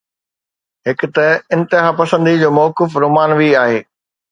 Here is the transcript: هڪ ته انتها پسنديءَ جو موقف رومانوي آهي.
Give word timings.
هڪ 0.87 0.99
ته 1.15 1.25
انتها 1.57 1.91
پسنديءَ 2.01 2.41
جو 2.45 2.49
موقف 2.59 2.99
رومانوي 3.05 3.49
آهي. 3.65 3.79